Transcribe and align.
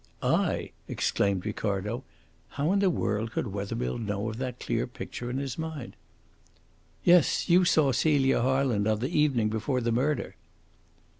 "I!" 0.23 0.71
exclaimed 0.87 1.45
Ricardo. 1.45 2.03
How 2.49 2.71
in 2.71 2.79
the 2.79 2.89
world 2.89 3.31
could 3.31 3.53
Wethermill 3.53 3.99
know 3.99 4.31
of 4.31 4.37
that 4.39 4.59
clear 4.59 4.87
picture 4.87 5.29
in 5.29 5.37
his 5.37 5.59
mind? 5.59 5.95
"Yes. 7.03 7.47
You 7.49 7.65
saw 7.65 7.91
Celia 7.91 8.41
Harland 8.41 8.87
on 8.87 8.97
the 8.97 9.15
evening 9.15 9.49
before 9.49 9.79
the 9.79 9.91
murder." 9.91 10.35